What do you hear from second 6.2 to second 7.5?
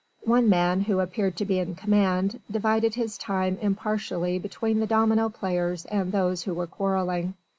who were quarrelling.